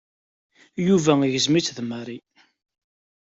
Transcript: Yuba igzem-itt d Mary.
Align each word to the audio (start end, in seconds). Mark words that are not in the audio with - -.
Yuba 0.87 1.13
igzem-itt 1.27 1.73
d 1.77 1.79
Mary. 1.83 2.17